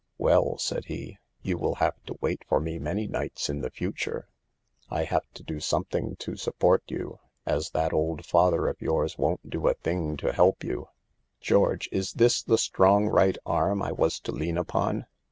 [0.17, 4.27] "Well," said he," you will have to wait for me many nights in the future.
[4.89, 6.05] I have to do THE EVILS OP DAHCING.
[6.07, 10.17] 85 something to support you, as that old father of yours won't do a thing
[10.17, 10.89] to help you." i;
[11.39, 15.05] George, is this the 6 strong right arm' I was to lean upon